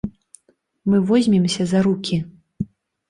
[0.93, 2.17] Мы возьмемся за рукі!